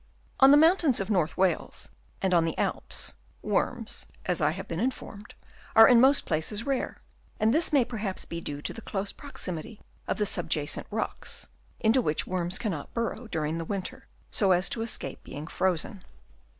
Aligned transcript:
On 0.39 0.49
the 0.49 0.57
mountains 0.57 0.99
of 0.99 1.11
North 1.11 1.37
Wales 1.37 1.91
and 2.23 2.33
on 2.33 2.43
the 2.43 2.57
Alps, 2.57 3.13
worms, 3.43 4.07
as 4.25 4.41
I 4.41 4.49
have 4.49 4.67
been 4.67 4.79
informed, 4.79 5.35
are 5.75 5.87
in 5.87 6.01
most 6.01 6.25
places 6.25 6.65
rare; 6.65 6.99
and 7.39 7.53
this 7.53 7.71
may 7.71 7.85
perhaps 7.85 8.25
be 8.25 8.41
due 8.41 8.63
to 8.63 8.73
the 8.73 8.81
close 8.81 9.11
proximity 9.11 9.79
of 10.07 10.17
the 10.17 10.25
sub 10.25 10.49
jacent 10.49 10.87
rocks, 10.89 11.49
into 11.79 12.01
which 12.01 12.25
worms 12.25 12.57
cannot 12.57 12.91
burrow 12.95 13.27
during 13.27 13.59
the 13.59 13.63
winter 13.63 14.07
so 14.31 14.53
as 14.53 14.69
to 14.69 14.81
escape 14.81 15.23
being 15.23 15.45
frozen. 15.45 16.03